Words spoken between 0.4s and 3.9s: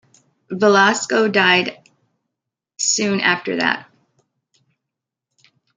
Velasco died soon after that.